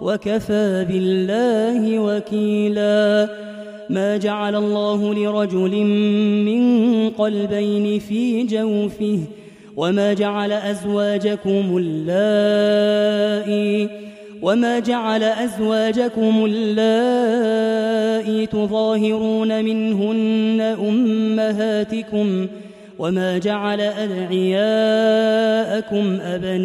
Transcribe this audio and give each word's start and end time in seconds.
وكفى 0.00 0.86
بالله 0.88 1.98
وكيلا. 1.98 3.28
ما 3.90 4.16
جعل 4.16 4.56
الله 4.56 5.14
لرجل 5.14 5.84
من 6.44 7.10
قلبين 7.10 7.98
في 7.98 8.42
جوفه 8.42 9.20
وما 9.76 10.12
جعل 10.12 10.52
أزواجكم 10.52 11.76
اللائي 11.78 13.88
وما 14.42 14.78
جعل 14.78 15.22
أزواجكم 15.22 16.44
اللائي 16.44 18.46
تظاهرون 18.46 19.64
منهن 19.64 20.60
أمهاتكم 20.60 22.46
وما 22.98 23.38
جعل 23.38 23.80
أدعياءكم 23.80 24.58
أبناءكم 26.20 26.64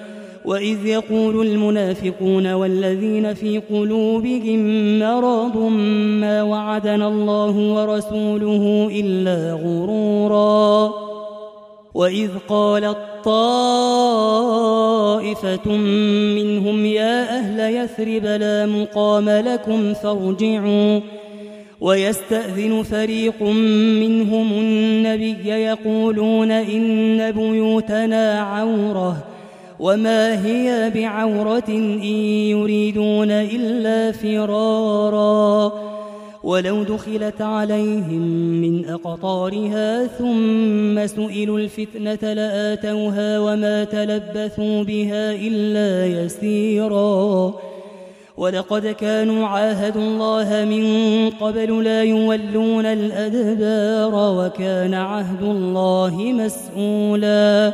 وإذ 0.45 0.85
يقول 0.85 1.47
المنافقون 1.47 2.53
والذين 2.53 3.33
في 3.33 3.57
قلوبهم 3.57 4.59
مرض 4.99 5.57
ما 6.21 6.43
وعدنا 6.43 7.07
الله 7.07 7.57
ورسوله 7.57 8.89
إلا 8.91 9.53
غرورا. 9.53 10.93
وإذ 11.93 12.29
قالت 12.47 12.97
طائفة 13.23 14.11
منهم 16.35 16.85
يا 16.85 17.39
أهل 17.39 17.59
يثرب 17.59 18.25
لا 18.25 18.65
مقام 18.65 19.29
لكم 19.29 19.93
فارجعوا. 19.93 20.99
ويستأذن 21.81 22.83
فريق 22.83 23.43
منهم 24.01 24.51
النبي 24.51 25.49
يقولون 25.49 26.51
إن 26.51 27.31
بيوتنا 27.31 28.39
عورة 28.41 29.30
وما 29.81 30.45
هي 30.45 30.91
بعورة 30.95 31.69
إن 31.69 32.03
يريدون 32.53 33.31
إلا 33.31 34.11
فرارا 34.11 35.71
ولو 36.43 36.83
دخلت 36.83 37.41
عليهم 37.41 38.21
من 38.61 38.89
أقطارها 38.89 40.07
ثم 40.07 41.07
سئلوا 41.07 41.59
الفتنة 41.59 42.33
لآتوها 42.33 43.39
وما 43.39 43.83
تلبثوا 43.83 44.83
بها 44.83 45.31
إلا 45.31 46.05
يسيرا 46.05 47.53
ولقد 48.37 48.87
كانوا 48.87 49.47
عاهدوا 49.47 50.01
الله 50.01 50.65
من 50.65 50.85
قبل 51.29 51.83
لا 51.83 52.03
يولون 52.03 52.85
الأدبار 52.85 54.35
وكان 54.37 54.93
عهد 54.93 55.41
الله 55.41 56.15
مسؤولا 56.17 57.73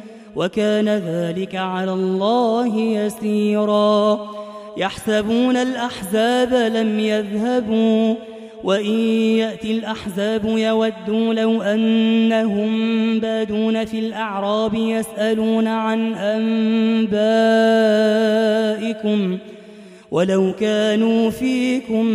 وكان 0.35 0.89
ذلك 0.89 1.55
على 1.55 1.93
الله 1.93 2.77
يسيرا. 2.77 4.19
يحسبون 4.77 5.57
الأحزاب 5.57 6.53
لم 6.53 6.99
يذهبوا 6.99 8.15
وإن 8.63 8.99
يأتي 9.37 9.71
الأحزاب 9.71 10.45
يودوا 10.45 11.33
لو 11.33 11.61
أنهم 11.61 12.69
بادون 13.19 13.85
في 13.85 13.99
الأعراب 13.99 14.73
يسألون 14.73 15.67
عن 15.67 16.13
أنبائكم. 16.13 17.07
ولو 20.11 20.53
كانوا 20.59 21.29
فيكم 21.29 22.05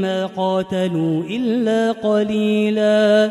ما 0.00 0.26
قاتلوا 0.26 1.22
إلا 1.30 1.92
قليلاً. 1.92 3.30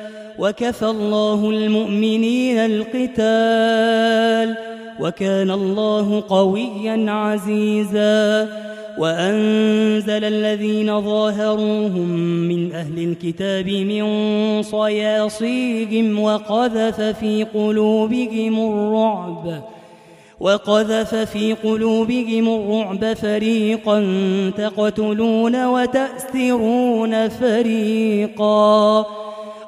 وكفى 0.41 0.85
الله 0.85 1.49
المؤمنين 1.49 2.57
القتال 2.57 4.55
وكان 4.99 5.51
الله 5.51 6.23
قويا 6.29 7.11
عزيزا 7.11 8.47
وأنزل 8.97 10.23
الذين 10.23 11.01
ظاهروهم 11.01 12.09
من 12.47 12.73
أهل 12.73 13.03
الكتاب 13.03 13.69
من 13.69 14.03
صياصيهم 14.61 16.19
وقذف 16.19 17.01
في 17.01 17.43
قلوبهم 17.43 18.59
الرعب 18.59 19.63
وقذف 20.39 21.15
في 21.15 21.53
قلوبهم 21.53 22.47
الرعب 22.47 23.13
فريقا 23.13 24.03
تقتلون 24.57 25.65
وتأسرون 25.65 27.29
فريقا 27.29 29.05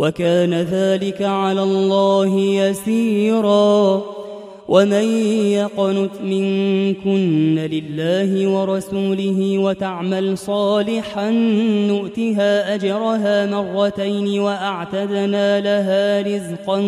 وكان 0.00 0.54
ذلك 0.54 1.22
على 1.22 1.62
الله 1.62 2.40
يسيرا. 2.40 4.02
ومن 4.68 5.04
يقنت 5.60 6.10
منكن 6.24 7.58
لله 7.58 8.48
ورسوله 8.48 9.58
وتعمل 9.58 10.38
صالحا 10.38 11.30
نؤتها 11.90 12.74
أجرها 12.74 13.46
مرتين 13.46 14.40
وأعتدنا 14.40 15.60
لها 15.60 16.22
رزقا 16.22 16.80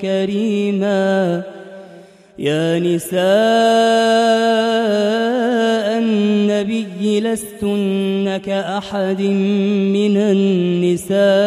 كريما. 0.00 1.42
يا 2.38 2.78
نساء 2.78 3.18
النبي 5.98 7.20
لستن 7.20 8.36
كأحد 8.36 9.22
من 9.96 10.16
النساء. 10.16 11.45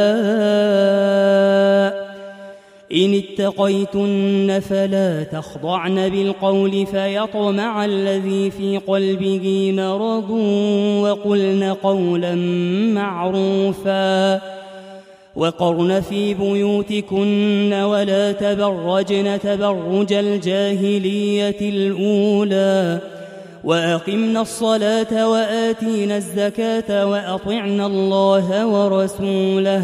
اتقيتن 3.34 4.60
فلا 4.70 5.24
تخضعن 5.24 6.10
بالقول 6.10 6.86
فيطمع 6.86 7.86
الذي 7.86 8.52
في 8.52 8.78
قلبه 8.78 9.72
مرض 9.76 10.30
وقلن 11.04 11.64
قولا 11.64 12.36
معروفا 12.94 14.42
وقرن 15.36 16.02
في 16.02 16.34
بيوتكن 16.34 17.74
ولا 17.74 18.32
تبرجن 18.32 19.40
تبرج 19.40 20.14
الجاهلية 20.14 21.60
الأولى 21.62 23.00
وأقمنا 23.64 24.42
الصلاة 24.42 25.30
وآتينا 25.30 26.18
الزكاة 26.18 27.06
وأطعنا 27.06 27.86
الله 27.86 28.68
ورسوله 28.68 29.84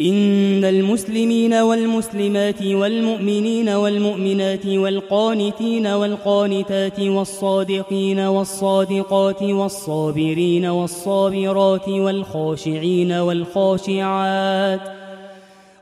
إن 0.00 0.64
المسلمين 0.64 1.54
والمسلمات 1.54 2.62
والمؤمنين 2.62 3.68
والمؤمنات 3.68 4.66
والقانتين 4.66 5.86
والقانتات 5.86 7.00
والصادقين 7.00 8.20
والصادقات 8.20 9.42
والصابرين 9.42 10.66
والصابرات 10.66 11.88
والخاشعين 11.88 13.12
والخاشعات 13.12 14.80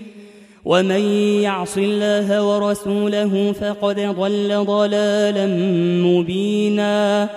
ومن 0.65 1.01
يعص 1.41 1.77
الله 1.77 2.43
ورسوله 2.43 3.51
فقد 3.51 3.99
ضل 3.99 4.65
ضلالا 4.65 5.45
مبيناً. 6.05 7.29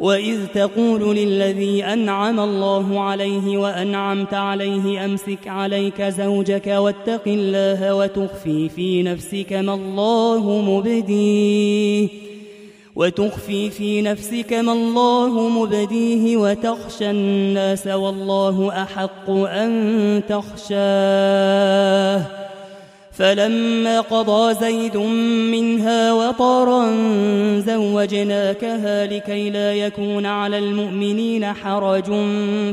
وإذ 0.00 0.38
تقول 0.54 1.16
للذي 1.16 1.84
أنعم 1.84 2.40
الله 2.40 3.00
عليه 3.00 3.58
وأنعمت 3.58 4.34
عليه 4.34 5.04
أمسك 5.04 5.46
عليك 5.46 6.02
زوجك 6.02 6.66
واتق 6.66 7.22
الله 7.26 7.94
وتخفي 7.94 8.68
في 8.68 9.02
نفسك 9.02 9.52
ما 9.52 9.74
الله 9.74 10.60
مبديه. 10.60 12.08
وتخفي 12.96 13.70
في 13.70 14.02
نفسك 14.02 14.52
ما 14.52 14.72
الله 14.72 15.48
مبديه 15.48 16.36
وتخشى 16.36 17.10
الناس 17.10 17.86
والله 17.86 18.82
أحق 18.82 19.30
أن 19.30 20.22
تخشاه. 20.28 22.43
فلما 23.18 24.00
قضى 24.00 24.54
زيد 24.54 24.96
منها 25.50 26.12
وطرا 26.12 26.90
زوجناكها 27.58 29.06
لكي 29.06 29.50
لا 29.50 29.74
يكون 29.74 30.26
على 30.26 30.58
المؤمنين 30.58 31.44
حرج 31.44 32.04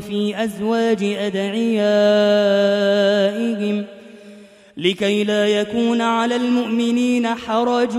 في 0.02 0.34
أزواج 0.44 1.04
أدعيائهم. 1.04 1.72
لكي 4.78 5.24
لا 5.24 5.48
يكون 5.48 6.02
على 6.02 6.36
المؤمنين 6.36 7.28
حرج 7.28 7.92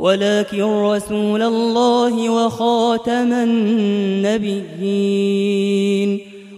ولكن 0.00 0.62
رسول 0.62 1.42
الله 1.42 2.30
وخاتم 2.30 3.32
النبيين 3.32 5.00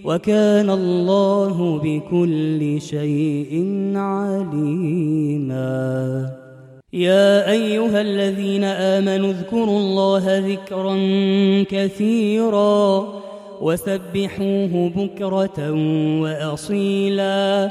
وكان 0.04 0.70
الله 0.70 1.80
بكل 1.82 2.80
شيء 2.80 3.52
عليماً. 3.96 5.62
يا 6.92 7.50
أيها 7.50 8.00
الذين 8.00 8.64
آمنوا 8.64 9.30
اذكروا 9.30 9.78
الله 9.78 10.38
ذكرا 10.38 10.96
كثيرا 11.70 13.08
وسبحوه 13.60 14.92
بكرة 14.96 15.58
وأصيلا. 16.22 17.70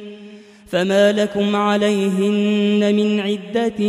فما 0.71 1.11
لكم 1.11 1.55
عليهن 1.55 2.95
من 2.95 3.19
عدة 3.19 3.81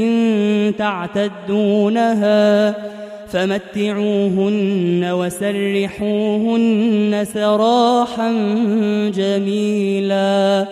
تعتدونها 0.78 2.74
فمتعوهن 3.28 5.10
وسرحوهن 5.12 6.46
سراحا 7.34 8.32
جميلا 9.14 10.66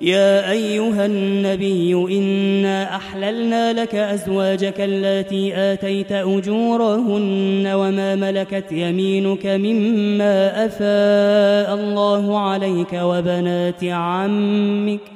يا 0.00 0.50
ايها 0.50 1.06
النبي 1.06 1.94
انا 1.94 2.96
احللنا 2.96 3.72
لك 3.72 3.94
ازواجك 3.94 4.80
اللاتي 4.80 5.56
اتيت 5.56 6.12
اجورهن 6.12 7.66
وما 7.66 8.14
ملكت 8.14 8.72
يمينك 8.72 9.46
مما 9.46 10.66
افاء 10.66 11.74
الله 11.74 12.38
عليك 12.38 12.92
وبنات 12.92 13.84
عمك 13.84 15.15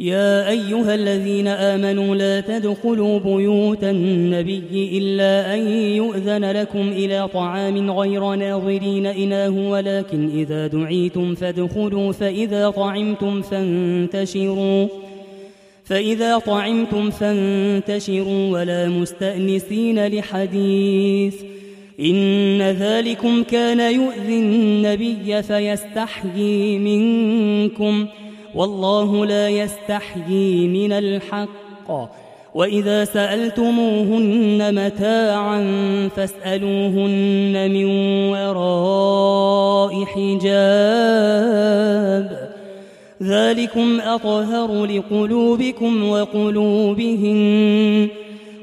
يا 0.00 0.48
أيها 0.48 0.94
الذين 0.94 1.46
آمنوا 1.48 2.16
لا 2.16 2.40
تدخلوا 2.40 3.18
بيوت 3.18 3.84
النبي 3.84 4.98
إلا 4.98 5.54
أن 5.54 5.68
يؤذن 5.68 6.44
لكم 6.44 6.88
إلى 6.88 7.28
طعام 7.28 7.90
غير 7.90 8.34
ناظرين 8.34 9.06
إناه 9.06 9.70
ولكن 9.70 10.30
إذا 10.34 10.66
دعيتم 10.66 11.34
فادخلوا 11.34 12.12
فإذا 12.12 12.70
طعمتم 12.70 13.42
فانتشروا 13.42 14.86
فإذا 15.84 16.38
طعمتم 16.38 17.10
فانتشروا 17.10 18.50
ولا 18.50 18.88
مستأنسين 18.88 20.06
لحديث. 20.06 21.34
إن 22.00 22.62
ذلكم 22.62 23.42
كان 23.42 23.80
يؤذي 23.80 24.38
النبي 24.38 25.42
فيستحيي 25.42 26.78
منكم. 26.78 28.06
والله 28.54 29.26
لا 29.26 29.48
يستحيي 29.48 30.68
من 30.68 30.92
الحق. 30.92 31.90
وإذا 32.54 33.04
سألتموهن 33.04 34.84
متاعا 34.84 35.60
فاسألوهن 36.16 37.70
من 37.70 37.86
وراء 38.30 40.04
حجاب. 40.04 40.54
ذلكم 43.22 44.00
أطهر 44.00 44.84
لقلوبكم 44.84 46.08
وقلوبهن. 46.08 48.08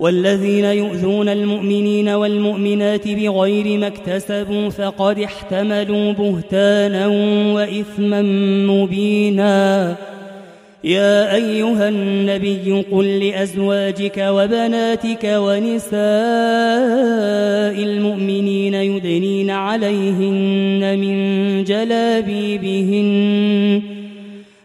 والذين 0.00 0.64
يؤذون 0.64 1.28
المؤمنين 1.28 2.08
والمؤمنات 2.08 3.08
بغير 3.08 3.78
ما 3.78 3.86
اكتسبوا 3.86 4.68
فقد 4.68 5.18
احتملوا 5.18 6.12
بهتانا 6.12 7.06
وإثما 7.54 8.22
مبينا. 8.66 9.96
يا 10.84 11.34
أيها 11.34 11.88
النبي 11.88 12.84
قل 12.92 13.18
لأزواجك 13.18 14.24
وبناتك 14.28 15.24
ونساء 15.24 15.98
المؤمنين 17.84 18.74
يدنين 18.74 19.50
عليهن 19.50 20.98
من 20.98 21.64
جلابيبهن 21.64 23.08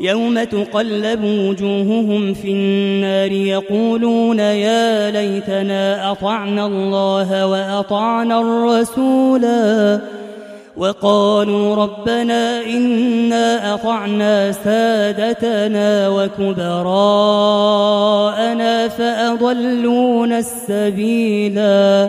يوم 0.00 0.44
تقلب 0.44 1.24
وجوههم 1.24 2.34
في 2.34 2.50
النار 2.50 3.32
يقولون 3.32 4.38
يا 4.38 5.10
ليتنا 5.10 6.10
أطعنا 6.12 6.66
الله 6.66 7.46
وأطعنا 7.46 8.40
الرسولا 8.40 10.00
وقالوا 10.76 11.74
ربنا 11.74 12.64
إنا 12.64 13.74
أطعنا 13.74 14.52
سادتنا 14.52 16.08
وكبراءنا 16.08 17.18
فأضلونا 18.88 20.38
السبيلا 20.38 22.08